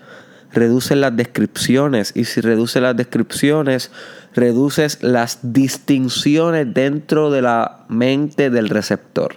reduces 0.57 0.97
las 0.97 1.14
descripciones. 1.16 2.12
Y 2.16 2.25
si 2.25 2.40
reduces 2.40 2.83
las 2.83 2.97
descripciones, 2.97 3.90
reduces 4.35 5.03
las 5.03 5.38
distinciones 5.42 6.73
dentro 6.73 7.31
de 7.31 7.42
la 7.42 7.85
mente 7.88 8.51
del 8.51 8.69
receptor. 8.69 9.37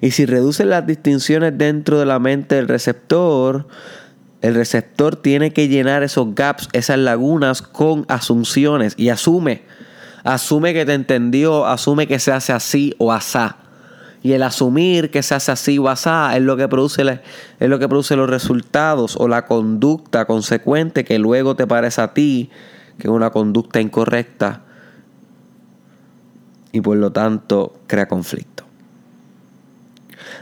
Y 0.00 0.12
si 0.12 0.26
reduces 0.26 0.66
las 0.66 0.86
distinciones 0.86 1.56
dentro 1.58 1.98
de 1.98 2.06
la 2.06 2.18
mente 2.18 2.54
del 2.54 2.68
receptor, 2.68 3.66
el 4.40 4.54
receptor 4.54 5.16
tiene 5.16 5.52
que 5.52 5.68
llenar 5.68 6.02
esos 6.02 6.34
gaps, 6.34 6.68
esas 6.72 6.98
lagunas 6.98 7.60
con 7.62 8.06
asunciones 8.08 8.94
y 8.96 9.10
asume. 9.10 9.62
Asume 10.24 10.72
que 10.72 10.86
te 10.86 10.94
entendió, 10.94 11.66
asume 11.66 12.06
que 12.06 12.18
se 12.18 12.32
hace 12.32 12.52
así 12.52 12.94
o 12.98 13.12
asá. 13.12 13.59
Y 14.22 14.32
el 14.32 14.42
asumir 14.42 15.10
que 15.10 15.22
se 15.22 15.34
hace 15.34 15.52
así 15.52 15.78
o 15.78 15.88
asá 15.88 16.36
es 16.36 16.42
lo 16.42 16.56
que 16.56 16.68
produce, 16.68 17.20
es 17.58 17.68
lo 17.68 17.78
que 17.78 17.88
produce 17.88 18.16
los 18.16 18.28
resultados 18.28 19.16
o 19.16 19.28
la 19.28 19.46
conducta 19.46 20.26
consecuente 20.26 21.04
que 21.04 21.18
luego 21.18 21.56
te 21.56 21.66
parece 21.66 22.02
a 22.02 22.12
ti 22.12 22.50
que 23.00 23.08
es 23.08 23.12
una 23.12 23.30
conducta 23.30 23.80
incorrecta 23.80 24.62
y 26.70 26.80
por 26.80 26.96
lo 26.96 27.10
tanto 27.10 27.80
crea 27.88 28.06
conflicto. 28.06 28.64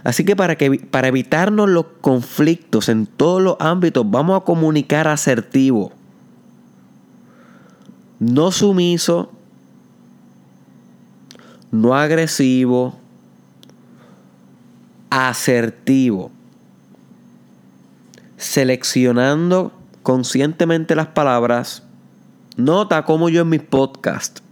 Así 0.05 0.25
que 0.25 0.37
para, 0.37 0.57
que 0.57 0.71
para 0.91 1.09
evitarnos 1.09 1.69
los 1.69 1.87
conflictos 2.01 2.89
en 2.89 3.07
todos 3.07 3.41
los 3.41 3.57
ámbitos, 3.61 4.09
vamos 4.11 4.41
a 4.41 4.45
comunicar 4.45 5.09
asertivo. 5.09 5.93
No 8.19 8.51
sumiso, 8.51 9.31
no 11.71 11.95
agresivo, 11.95 12.97
asertivo. 15.11 16.31
Seleccionando 18.37 19.73
conscientemente 20.03 20.95
las 20.95 21.09
palabras. 21.09 21.83
Nota 22.57 23.05
como 23.05 23.29
yo 23.29 23.43
en 23.43 23.49
mis 23.49 23.63
podcasts 23.63 24.43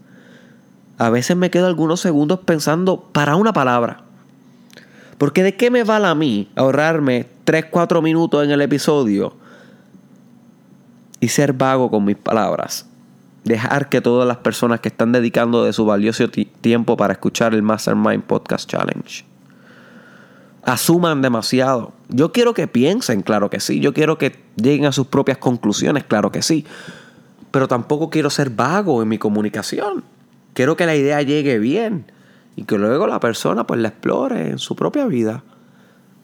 a 0.98 1.10
veces 1.10 1.36
me 1.36 1.50
quedo 1.50 1.66
algunos 1.66 2.00
segundos 2.00 2.40
pensando 2.40 3.00
para 3.00 3.36
una 3.36 3.52
palabra. 3.52 3.98
Porque 5.18 5.42
de 5.42 5.56
qué 5.56 5.70
me 5.70 5.84
vale 5.84 6.06
a 6.06 6.14
mí 6.14 6.50
ahorrarme 6.56 7.26
3, 7.44 7.66
4 7.70 8.02
minutos 8.02 8.44
en 8.44 8.50
el 8.50 8.60
episodio 8.62 9.34
y 11.20 11.28
ser 11.28 11.52
vago 11.52 11.90
con 11.90 12.04
mis 12.04 12.16
palabras. 12.16 12.86
Dejar 13.44 13.88
que 13.88 14.00
todas 14.00 14.26
las 14.26 14.38
personas 14.38 14.80
que 14.80 14.88
están 14.88 15.12
dedicando 15.12 15.64
de 15.64 15.72
su 15.72 15.84
valioso 15.84 16.28
tiempo 16.28 16.96
para 16.96 17.12
escuchar 17.12 17.54
el 17.54 17.62
Mastermind 17.62 18.24
Podcast 18.24 18.68
Challenge 18.68 19.35
asuman 20.66 21.22
demasiado. 21.22 21.92
Yo 22.08 22.32
quiero 22.32 22.52
que 22.52 22.66
piensen, 22.66 23.22
claro 23.22 23.48
que 23.48 23.60
sí. 23.60 23.80
Yo 23.80 23.94
quiero 23.94 24.18
que 24.18 24.36
lleguen 24.56 24.86
a 24.86 24.92
sus 24.92 25.06
propias 25.06 25.38
conclusiones, 25.38 26.04
claro 26.04 26.32
que 26.32 26.42
sí. 26.42 26.66
Pero 27.52 27.68
tampoco 27.68 28.10
quiero 28.10 28.28
ser 28.30 28.50
vago 28.50 29.00
en 29.00 29.08
mi 29.08 29.16
comunicación. 29.16 30.04
Quiero 30.52 30.76
que 30.76 30.84
la 30.84 30.96
idea 30.96 31.22
llegue 31.22 31.58
bien 31.58 32.10
y 32.56 32.64
que 32.64 32.78
luego 32.78 33.06
la 33.06 33.20
persona 33.20 33.66
pues 33.66 33.80
la 33.80 33.88
explore 33.88 34.50
en 34.50 34.58
su 34.58 34.74
propia 34.74 35.06
vida. 35.06 35.44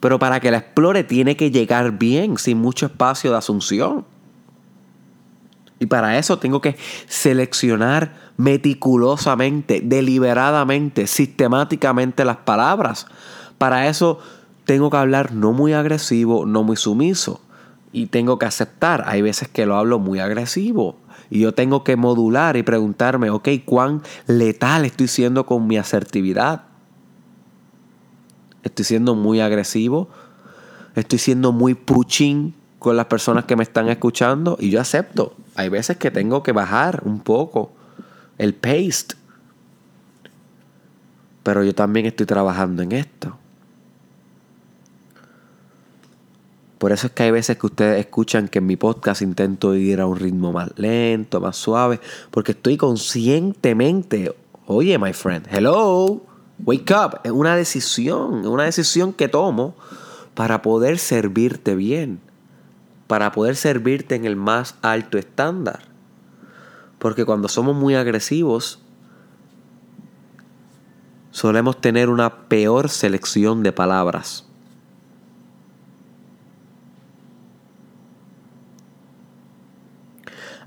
Pero 0.01 0.19
para 0.19 0.41
que 0.41 0.51
la 0.51 0.59
explore 0.59 1.05
tiene 1.05 1.37
que 1.37 1.53
llegar 1.53 1.93
bien, 1.93 2.37
sin 2.37 2.59
mucho 2.59 2.87
espacio 2.87 3.31
de 3.31 3.37
asunción. 3.37 4.05
Y 5.79 5.87
para 5.87 6.19
eso 6.19 6.39
tengo 6.39 6.61
que 6.61 6.77
seleccionar 7.07 8.15
meticulosamente, 8.37 9.81
deliberadamente, 9.85 11.07
sistemáticamente 11.07 12.25
las 12.25 12.39
palabras. 12.39 13.07
Para 13.63 13.87
eso 13.87 14.19
tengo 14.65 14.91
que 14.91 14.97
hablar 14.97 15.33
no 15.33 15.53
muy 15.53 15.73
agresivo, 15.73 16.47
no 16.47 16.65
muy 16.65 16.75
sumiso. 16.75 17.41
Y 17.93 18.07
tengo 18.07 18.37
que 18.37 18.45
aceptar, 18.45 19.05
hay 19.07 19.23
veces 19.23 19.47
que 19.47 19.67
lo 19.67 19.77
hablo 19.77 20.01
muy 20.01 20.19
agresivo. 20.19 20.97
Y 21.31 21.39
yo 21.39 21.55
tengo 21.55 21.85
que 21.85 21.95
modular 21.95 22.57
y 22.57 22.65
preguntarme, 22.65 23.31
ok, 23.31 23.49
¿cuán 23.65 24.03
letal 24.27 24.85
estoy 24.85 25.07
siendo 25.07 25.47
con 25.47 25.69
mi 25.69 25.77
asertividad? 25.77 26.63
¿Estoy 28.65 28.85
siendo 28.85 29.15
muy 29.15 29.39
agresivo? 29.39 30.09
¿Estoy 30.97 31.21
siendo 31.21 31.53
muy 31.53 31.75
pushing 31.75 32.57
con 32.81 32.97
las 32.97 33.07
personas 33.07 33.45
que 33.45 33.55
me 33.55 33.63
están 33.63 33.89
escuchando? 33.89 34.57
Y 34.59 34.71
yo 34.71 34.81
acepto 34.81 35.37
hay 35.55 35.69
veces 35.69 35.99
que 35.99 36.11
tengo 36.11 36.43
que 36.43 36.51
bajar 36.51 37.03
un 37.05 37.21
poco 37.21 37.71
el 38.39 38.55
paste. 38.55 39.15
Pero 41.45 41.63
yo 41.63 41.77
también 41.77 42.07
estoy 42.07 42.27
trabajando 42.27 42.83
en 42.83 42.91
esto. 42.91 43.39
Por 46.83 46.91
eso 46.91 47.07
es 47.07 47.13
que 47.13 47.23
hay 47.23 47.31
veces 47.31 47.57
que 47.59 47.67
ustedes 47.67 48.01
escuchan 48.01 48.49
que 48.49 48.59
en 48.59 48.67
mi 48.67 48.75
podcast 48.75 49.23
intento 49.23 49.77
ir 49.77 50.01
a 50.01 50.07
un 50.07 50.19
ritmo 50.19 50.51
más 50.51 50.77
lento, 50.77 51.41
más 51.41 51.57
suave, 51.57 52.01
porque 52.33 52.51
estoy 52.51 52.77
conscientemente, 52.77 54.35
oye, 54.67 54.99
my 54.99 55.13
friend, 55.13 55.47
hello, 55.49 56.27
wake 56.65 56.91
up, 56.91 57.21
es 57.23 57.31
una 57.31 57.55
decisión, 57.55 58.41
es 58.41 58.47
una 58.47 58.65
decisión 58.65 59.13
que 59.13 59.29
tomo 59.29 59.77
para 60.35 60.61
poder 60.61 60.99
servirte 60.99 61.77
bien 61.77 62.19
para 63.13 63.31
poder 63.31 63.57
servirte 63.57 64.15
en 64.15 64.25
el 64.25 64.37
más 64.37 64.75
alto 64.81 65.19
estándar. 65.19 65.81
Porque 66.99 67.27
cuando 67.27 67.47
somos 67.49 67.77
muy 67.77 67.95
agresivos, 67.95 68.81
solemos 71.31 71.79
tener 71.79 72.09
una 72.09 72.49
peor 72.49 72.89
selección 72.89 73.63
de 73.63 73.71
palabras. 73.71 74.47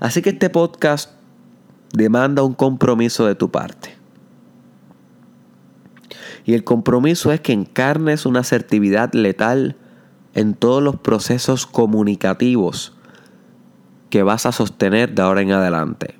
Así 0.00 0.22
que 0.22 0.30
este 0.30 0.50
podcast 0.50 1.10
demanda 1.92 2.42
un 2.42 2.54
compromiso 2.54 3.26
de 3.26 3.34
tu 3.34 3.50
parte. 3.50 3.96
Y 6.44 6.54
el 6.54 6.64
compromiso 6.64 7.32
es 7.32 7.40
que 7.40 7.52
encarnes 7.52 8.26
una 8.26 8.40
asertividad 8.40 9.12
letal 9.12 9.76
en 10.34 10.54
todos 10.54 10.82
los 10.82 10.96
procesos 10.96 11.66
comunicativos 11.66 12.92
que 14.10 14.22
vas 14.22 14.46
a 14.46 14.52
sostener 14.52 15.14
de 15.14 15.22
ahora 15.22 15.40
en 15.40 15.52
adelante. 15.52 16.14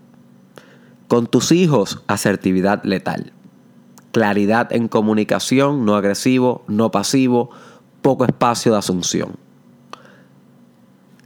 Con 1.06 1.26
tus 1.26 1.52
hijos, 1.52 2.02
asertividad 2.08 2.82
letal. 2.82 3.32
Claridad 4.10 4.72
en 4.72 4.88
comunicación, 4.88 5.84
no 5.84 5.94
agresivo, 5.94 6.64
no 6.66 6.90
pasivo, 6.90 7.50
poco 8.02 8.24
espacio 8.24 8.72
de 8.72 8.78
asunción. 8.78 9.36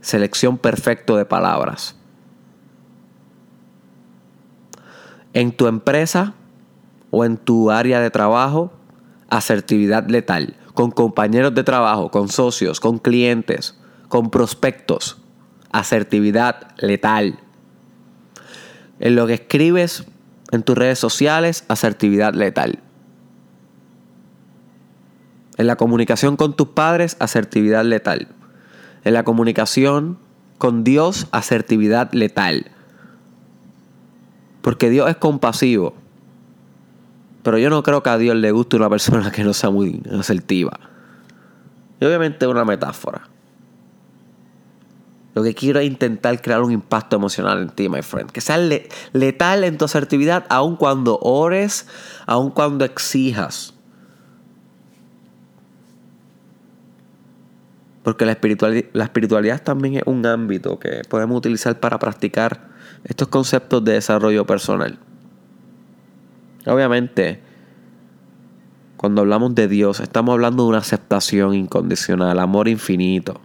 Selección 0.01 0.59
perfecto 0.59 1.17
de 1.17 1.25
palabras. 1.25 2.00
En 5.33 5.53
tu 5.53 5.67
empresa 5.67 6.35
o 7.11 7.25
en 7.25 7.37
tu 7.37 7.71
área 7.71 8.01
de 8.01 8.11
trabajo, 8.11 8.73
asertividad 9.29 10.09
letal 10.09 10.57
con 10.75 10.91
compañeros 10.91 11.55
de 11.55 11.63
trabajo, 11.63 12.11
con 12.11 12.29
socios, 12.29 12.81
con 12.81 12.99
clientes, 12.99 13.77
con 14.09 14.31
prospectos. 14.31 15.19
Asertividad 15.73 16.69
letal. 16.79 17.39
En 18.99 19.15
lo 19.15 19.27
que 19.27 19.35
escribes 19.35 20.07
en 20.53 20.63
tus 20.63 20.77
redes 20.77 20.99
sociales, 20.99 21.65
asertividad 21.69 22.35
letal. 22.35 22.81
En 25.59 25.67
la 25.67 25.77
comunicación 25.77 26.37
con 26.37 26.57
tus 26.57 26.69
padres, 26.69 27.17
asertividad 27.21 27.85
letal. 27.85 28.29
En 29.05 29.13
la 29.13 29.23
comunicación 29.23 30.19
con 30.59 30.83
Dios, 30.83 31.27
asertividad 31.31 32.11
letal. 32.13 32.71
Porque 34.63 34.91
Dios 34.91 35.09
es 35.09 35.17
compasivo. 35.17 35.95
Pero 37.43 37.59
yo 37.59 37.71
no 37.71 37.83
creo 37.83 38.03
que 38.03 38.11
a 38.11 38.19
Dios 38.19 38.37
le 38.37 38.51
guste 38.53 38.77
una 38.77 38.91
persona 38.91 39.31
que 39.31 39.45
no 39.45 39.53
sea 39.53 39.71
muy 39.71 40.03
asertiva. 40.19 40.79
Y 42.01 42.05
obviamente 42.05 42.45
es 42.45 42.51
una 42.51 42.65
metáfora. 42.65 43.23
Lo 45.35 45.43
que 45.43 45.55
quiero 45.55 45.79
es 45.79 45.87
intentar 45.87 46.41
crear 46.43 46.61
un 46.61 46.73
impacto 46.73 47.17
emocional 47.17 47.63
en 47.63 47.71
ti, 47.71 47.89
my 47.89 48.03
friend. 48.03 48.31
Que 48.31 48.41
sea 48.41 48.59
letal 49.13 49.65
en 49.65 49.79
tu 49.79 49.85
asertividad, 49.85 50.45
aun 50.49 50.77
cuando 50.77 51.19
ores, 51.21 51.87
aun 52.27 52.51
cuando 52.51 52.85
exijas. 52.85 53.75
Porque 58.03 58.27
la 58.27 58.33
espiritualidad, 58.33 58.89
la 58.93 59.05
espiritualidad 59.05 59.63
también 59.63 59.97
es 59.97 60.03
un 60.07 60.27
ámbito 60.27 60.79
que 60.79 61.03
podemos 61.09 61.37
utilizar 61.39 61.79
para 61.79 61.99
practicar 61.99 62.70
estos 63.05 63.29
conceptos 63.29 63.85
de 63.85 63.93
desarrollo 63.93 64.47
personal. 64.47 64.99
Obviamente, 66.67 67.41
cuando 68.97 69.23
hablamos 69.23 69.55
de 69.55 69.69
Dios, 69.69 70.01
estamos 70.01 70.35
hablando 70.35 70.65
de 70.65 70.69
una 70.69 70.79
aceptación 70.79 71.55
incondicional, 71.55 72.39
amor 72.39 72.69
infinito, 72.69 73.41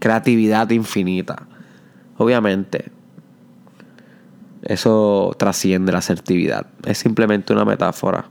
creatividad 0.00 0.70
infinita. 0.70 1.46
Obviamente, 2.16 2.90
eso 4.62 5.34
trasciende 5.38 5.92
la 5.92 5.98
asertividad. 5.98 6.66
Es 6.84 6.98
simplemente 6.98 7.52
una 7.52 7.64
metáfora 7.64 8.26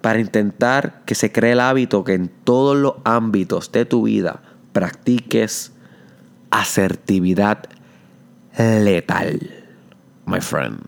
para 0.00 0.20
intentar 0.20 1.02
que 1.04 1.14
se 1.14 1.32
cree 1.32 1.52
el 1.52 1.60
hábito 1.60 2.04
que 2.04 2.14
en 2.14 2.28
todos 2.28 2.76
los 2.76 2.94
ámbitos 3.04 3.72
de 3.72 3.84
tu 3.84 4.04
vida 4.04 4.42
practiques 4.72 5.72
asertividad 6.50 7.64
letal, 8.58 9.40
my 10.26 10.40
friend. 10.40 10.78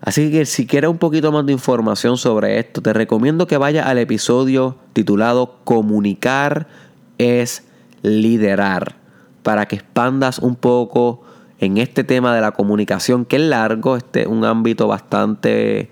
Así 0.00 0.30
que 0.30 0.46
si 0.46 0.66
quieres 0.66 0.88
un 0.88 0.98
poquito 0.98 1.32
más 1.32 1.44
de 1.46 1.52
información 1.52 2.16
sobre 2.16 2.58
esto, 2.60 2.80
te 2.80 2.92
recomiendo 2.92 3.46
que 3.46 3.56
vayas 3.56 3.86
al 3.86 3.98
episodio 3.98 4.76
titulado 4.92 5.56
Comunicar 5.64 6.68
es 7.18 7.66
liderar, 8.02 8.96
para 9.42 9.66
que 9.66 9.76
expandas 9.76 10.38
un 10.38 10.54
poco 10.54 11.22
en 11.58 11.78
este 11.78 12.04
tema 12.04 12.34
de 12.34 12.40
la 12.40 12.52
comunicación, 12.52 13.24
que 13.24 13.36
es 13.36 13.42
largo, 13.42 13.96
este 13.96 14.22
es 14.22 14.26
un 14.26 14.44
ámbito 14.44 14.86
bastante 14.86 15.90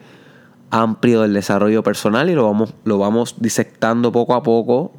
amplio 0.70 1.22
del 1.22 1.32
desarrollo 1.32 1.82
personal 1.82 2.28
y 2.30 2.34
lo 2.34 2.44
vamos, 2.44 2.74
lo 2.84 2.98
vamos 2.98 3.36
disectando 3.38 4.12
poco 4.12 4.34
a 4.34 4.42
poco 4.42 4.92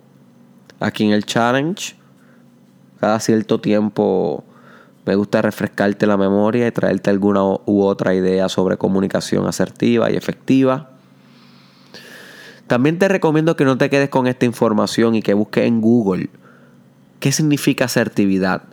aquí 0.79 1.05
en 1.05 1.11
el 1.11 1.25
challenge. 1.25 1.95
Cada 2.99 3.19
cierto 3.19 3.59
tiempo 3.59 4.43
me 5.05 5.15
gusta 5.15 5.41
refrescarte 5.41 6.07
la 6.07 6.17
memoria 6.17 6.67
y 6.67 6.71
traerte 6.71 7.09
alguna 7.09 7.43
u 7.43 7.83
otra 7.83 8.15
idea 8.15 8.49
sobre 8.49 8.77
comunicación 8.77 9.45
asertiva 9.47 10.11
y 10.11 10.15
efectiva. 10.15 10.89
También 12.67 12.97
te 12.97 13.07
recomiendo 13.07 13.55
que 13.55 13.65
no 13.65 13.77
te 13.77 13.89
quedes 13.89 14.09
con 14.09 14.25
esta 14.25 14.45
información 14.45 15.13
y 15.13 15.21
que 15.21 15.35
busques 15.35 15.65
en 15.65 15.81
Google 15.81 16.29
qué 17.19 17.31
significa 17.31 17.85
asertividad, 17.85 18.63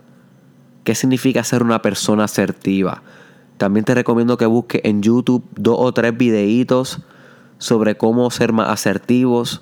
qué 0.83 0.95
significa 0.95 1.43
ser 1.43 1.61
una 1.61 1.81
persona 1.83 2.23
asertiva. 2.23 3.03
También 3.57 3.85
te 3.85 3.93
recomiendo 3.93 4.37
que 4.37 4.47
busques 4.47 4.81
en 4.83 5.03
YouTube 5.03 5.45
dos 5.55 5.75
o 5.79 5.93
tres 5.93 6.17
videitos 6.17 7.01
sobre 7.59 7.95
cómo 7.95 8.29
ser 8.31 8.51
más 8.51 8.69
asertivos, 8.69 9.61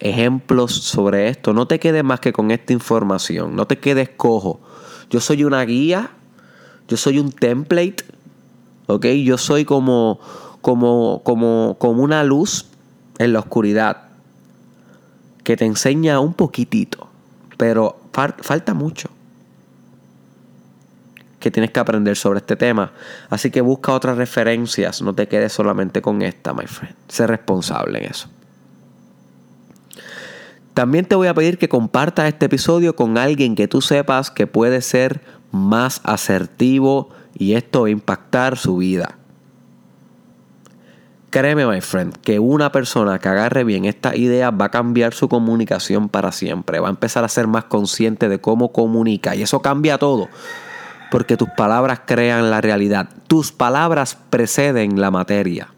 ejemplos 0.00 0.72
sobre 0.72 1.28
esto. 1.28 1.52
No 1.52 1.66
te 1.66 1.78
quedes 1.78 2.04
más 2.04 2.20
que 2.20 2.32
con 2.32 2.50
esta 2.50 2.72
información, 2.72 3.56
no 3.56 3.66
te 3.66 3.78
quedes 3.78 4.10
cojo 4.10 4.60
yo 5.10 5.20
soy 5.20 5.44
una 5.44 5.62
guía, 5.64 6.10
yo 6.88 6.96
soy 6.96 7.18
un 7.18 7.32
template, 7.32 8.04
¿ok? 8.86 9.06
Yo 9.06 9.38
soy 9.38 9.64
como, 9.64 10.18
como, 10.60 11.22
como, 11.24 11.76
como 11.78 12.02
una 12.02 12.24
luz 12.24 12.66
en 13.18 13.32
la 13.32 13.40
oscuridad 13.40 14.02
que 15.44 15.56
te 15.56 15.64
enseña 15.64 16.18
un 16.18 16.34
poquitito, 16.34 17.08
pero 17.56 18.00
falta 18.10 18.74
mucho 18.74 19.08
que 21.38 21.50
tienes 21.52 21.70
que 21.70 21.78
aprender 21.78 22.16
sobre 22.16 22.40
este 22.40 22.56
tema. 22.56 22.90
Así 23.30 23.52
que 23.52 23.60
busca 23.60 23.92
otras 23.92 24.16
referencias, 24.16 25.02
no 25.02 25.14
te 25.14 25.28
quedes 25.28 25.52
solamente 25.52 26.02
con 26.02 26.22
esta, 26.22 26.52
my 26.52 26.66
friend. 26.66 26.96
Sé 27.06 27.28
responsable 27.28 27.98
en 27.98 28.10
eso. 28.10 28.28
También 30.76 31.06
te 31.06 31.14
voy 31.14 31.26
a 31.26 31.32
pedir 31.32 31.56
que 31.56 31.70
compartas 31.70 32.28
este 32.28 32.44
episodio 32.44 32.94
con 32.96 33.16
alguien 33.16 33.54
que 33.54 33.66
tú 33.66 33.80
sepas 33.80 34.30
que 34.30 34.46
puede 34.46 34.82
ser 34.82 35.22
más 35.50 36.02
asertivo 36.04 37.08
y 37.32 37.54
esto 37.54 37.80
va 37.80 37.86
a 37.86 37.90
impactar 37.92 38.58
su 38.58 38.76
vida. 38.76 39.16
Créeme, 41.30 41.66
my 41.66 41.80
friend, 41.80 42.14
que 42.18 42.38
una 42.40 42.72
persona 42.72 43.18
que 43.18 43.26
agarre 43.30 43.64
bien 43.64 43.86
esta 43.86 44.14
idea 44.14 44.50
va 44.50 44.66
a 44.66 44.70
cambiar 44.70 45.14
su 45.14 45.30
comunicación 45.30 46.10
para 46.10 46.30
siempre. 46.30 46.78
Va 46.78 46.88
a 46.88 46.90
empezar 46.90 47.24
a 47.24 47.28
ser 47.28 47.46
más 47.46 47.64
consciente 47.64 48.28
de 48.28 48.38
cómo 48.38 48.70
comunica. 48.70 49.34
Y 49.34 49.40
eso 49.40 49.62
cambia 49.62 49.96
todo. 49.96 50.28
Porque 51.10 51.38
tus 51.38 51.48
palabras 51.56 52.02
crean 52.04 52.50
la 52.50 52.60
realidad. 52.60 53.08
Tus 53.28 53.50
palabras 53.50 54.18
preceden 54.28 55.00
la 55.00 55.10
materia. 55.10 55.68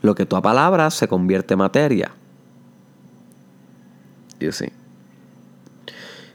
Lo 0.00 0.14
que 0.14 0.24
tú 0.24 0.40
palabras 0.40 0.94
se 0.94 1.08
convierte 1.08 1.52
en 1.52 1.58
materia. 1.58 2.12
Y 4.48 4.52
sí. 4.52 4.66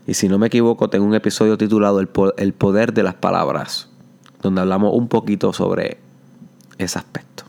Y 0.07 0.13
si 0.15 0.27
no 0.27 0.37
me 0.39 0.47
equivoco, 0.47 0.89
tengo 0.89 1.05
un 1.05 1.13
episodio 1.13 1.57
titulado 1.57 1.99
El 1.99 2.53
poder 2.53 2.93
de 2.93 3.03
las 3.03 3.15
palabras, 3.15 3.89
donde 4.41 4.61
hablamos 4.61 4.93
un 4.95 5.07
poquito 5.07 5.53
sobre 5.53 5.99
ese 6.77 6.97
aspecto. 6.97 7.43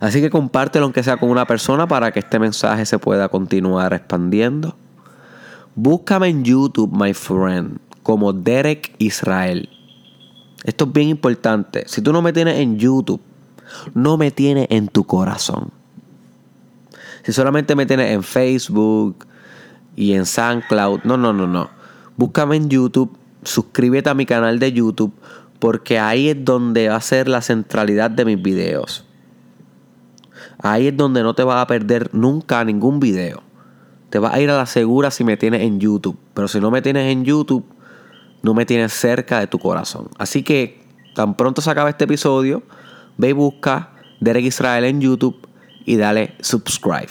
Así 0.00 0.20
que 0.20 0.30
compártelo 0.30 0.84
aunque 0.84 1.02
sea 1.02 1.16
con 1.16 1.30
una 1.30 1.46
persona 1.46 1.88
para 1.88 2.12
que 2.12 2.20
este 2.20 2.38
mensaje 2.38 2.84
se 2.86 2.98
pueda 2.98 3.28
continuar 3.28 3.94
expandiendo. 3.94 4.76
Búscame 5.74 6.28
en 6.28 6.44
YouTube, 6.44 6.92
my 6.92 7.14
friend, 7.14 7.78
como 8.02 8.32
Derek 8.32 8.94
Israel. 8.98 9.68
Esto 10.62 10.84
es 10.84 10.92
bien 10.92 11.08
importante. 11.08 11.84
Si 11.86 12.00
tú 12.00 12.12
no 12.12 12.22
me 12.22 12.32
tienes 12.32 12.58
en 12.58 12.78
YouTube, 12.78 13.20
no 13.94 14.16
me 14.16 14.30
tienes 14.30 14.66
en 14.70 14.88
tu 14.88 15.04
corazón. 15.04 15.70
Si 17.24 17.32
solamente 17.32 17.74
me 17.74 17.86
tienes 17.86 18.12
en 18.12 18.22
Facebook 18.22 19.26
y 19.96 20.12
en 20.12 20.26
SoundCloud, 20.26 21.04
no, 21.04 21.16
no, 21.16 21.32
no, 21.32 21.46
no. 21.46 21.70
Búscame 22.16 22.56
en 22.56 22.68
YouTube, 22.68 23.16
suscríbete 23.42 24.10
a 24.10 24.14
mi 24.14 24.26
canal 24.26 24.58
de 24.58 24.72
YouTube 24.72 25.14
porque 25.58 25.98
ahí 25.98 26.28
es 26.28 26.44
donde 26.44 26.90
va 26.90 26.96
a 26.96 27.00
ser 27.00 27.26
la 27.26 27.40
centralidad 27.40 28.10
de 28.10 28.26
mis 28.26 28.42
videos. 28.42 29.06
Ahí 30.58 30.88
es 30.88 30.96
donde 30.96 31.22
no 31.22 31.34
te 31.34 31.42
vas 31.42 31.62
a 31.62 31.66
perder 31.66 32.10
nunca 32.12 32.62
ningún 32.62 33.00
video. 33.00 33.42
Te 34.10 34.18
vas 34.18 34.34
a 34.34 34.40
ir 34.40 34.50
a 34.50 34.58
la 34.58 34.66
segura 34.66 35.10
si 35.10 35.24
me 35.24 35.38
tienes 35.38 35.62
en 35.62 35.80
YouTube. 35.80 36.18
Pero 36.34 36.48
si 36.48 36.60
no 36.60 36.70
me 36.70 36.82
tienes 36.82 37.10
en 37.10 37.24
YouTube, 37.24 37.64
no 38.42 38.52
me 38.52 38.66
tienes 38.66 38.92
cerca 38.92 39.40
de 39.40 39.46
tu 39.46 39.58
corazón. 39.58 40.08
Así 40.18 40.42
que 40.42 40.82
tan 41.14 41.34
pronto 41.34 41.62
se 41.62 41.70
acabe 41.70 41.88
este 41.90 42.04
episodio, 42.04 42.62
ve 43.16 43.30
y 43.30 43.32
busca 43.32 43.92
Derek 44.20 44.44
Israel 44.44 44.84
en 44.84 45.00
YouTube 45.00 45.48
y 45.84 45.96
dale 45.96 46.34
subscribe. 46.40 47.08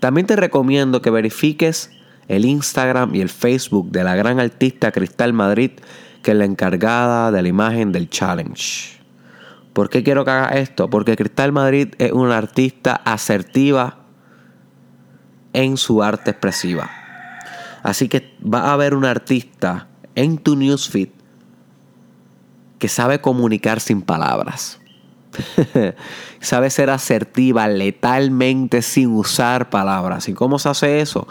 También 0.00 0.26
te 0.26 0.36
recomiendo 0.36 1.02
que 1.02 1.10
verifiques 1.10 1.90
el 2.28 2.44
Instagram 2.44 3.14
y 3.14 3.20
el 3.20 3.28
Facebook 3.28 3.90
de 3.90 4.04
la 4.04 4.14
gran 4.14 4.40
artista 4.40 4.92
Cristal 4.92 5.32
Madrid 5.32 5.72
que 6.22 6.32
es 6.32 6.36
la 6.36 6.44
encargada 6.44 7.30
de 7.30 7.42
la 7.42 7.48
imagen 7.48 7.92
del 7.92 8.08
challenge. 8.08 9.00
¿Por 9.72 9.88
qué 9.88 10.02
quiero 10.02 10.24
que 10.24 10.30
haga 10.30 10.58
esto? 10.58 10.90
Porque 10.90 11.16
Cristal 11.16 11.52
Madrid 11.52 11.94
es 11.98 12.12
una 12.12 12.36
artista 12.36 12.96
asertiva 13.04 13.98
en 15.52 15.76
su 15.76 16.02
arte 16.02 16.32
expresiva. 16.32 16.90
Así 17.82 18.08
que 18.08 18.36
va 18.42 18.62
a 18.62 18.72
haber 18.72 18.94
un 18.94 19.04
artista 19.04 19.88
en 20.14 20.38
tu 20.38 20.56
newsfeed 20.56 21.08
que 22.78 22.88
sabe 22.88 23.20
comunicar 23.20 23.80
sin 23.80 24.02
palabras. 24.02 24.79
sabe 26.40 26.70
ser 26.70 26.90
asertiva 26.90 27.68
letalmente 27.68 28.82
sin 28.82 29.10
usar 29.10 29.70
palabras. 29.70 30.28
¿Y 30.28 30.34
cómo 30.34 30.58
se 30.58 30.68
hace 30.68 31.00
eso? 31.00 31.26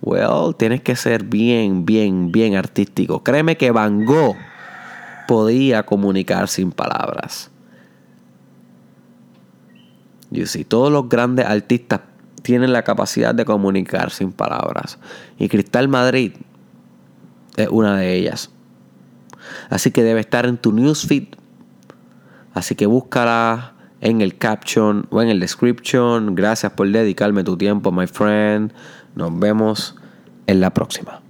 Well, 0.00 0.54
tienes 0.56 0.82
que 0.82 0.96
ser 0.96 1.24
bien, 1.24 1.86
bien, 1.86 2.32
bien 2.32 2.56
artístico. 2.56 3.22
Créeme 3.22 3.56
que 3.56 3.70
Van 3.70 4.04
Gogh 4.04 4.36
podía 5.28 5.84
comunicar 5.84 6.48
sin 6.48 6.72
palabras. 6.72 7.50
You 10.30 10.46
see, 10.46 10.64
todos 10.64 10.90
los 10.90 11.08
grandes 11.08 11.46
artistas 11.46 12.00
tienen 12.42 12.72
la 12.72 12.82
capacidad 12.82 13.34
de 13.34 13.44
comunicar 13.44 14.10
sin 14.10 14.32
palabras. 14.32 14.98
Y 15.38 15.48
Cristal 15.48 15.88
Madrid 15.88 16.32
es 17.56 17.68
una 17.68 17.96
de 17.96 18.14
ellas. 18.14 18.50
Así 19.70 19.90
que 19.90 20.02
debe 20.02 20.20
estar 20.20 20.46
en 20.46 20.58
tu 20.58 20.72
newsfeed. 20.72 21.28
Así 22.54 22.74
que 22.74 22.86
búscala 22.86 23.74
en 24.00 24.20
el 24.20 24.36
caption 24.36 25.06
o 25.10 25.22
en 25.22 25.28
el 25.28 25.40
description. 25.40 26.34
Gracias 26.34 26.72
por 26.72 26.88
dedicarme 26.88 27.44
tu 27.44 27.56
tiempo, 27.56 27.92
my 27.92 28.06
friend. 28.06 28.72
Nos 29.14 29.38
vemos 29.38 29.96
en 30.46 30.60
la 30.60 30.74
próxima. 30.74 31.21